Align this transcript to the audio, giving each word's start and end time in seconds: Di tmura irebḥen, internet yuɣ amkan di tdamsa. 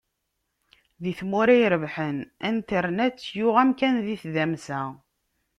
Di 1.03 1.11
tmura 1.19 1.55
irebḥen, 1.57 2.17
internet 2.51 3.17
yuɣ 3.37 3.55
amkan 3.61 3.95
di 4.05 4.15
tdamsa. 4.23 4.81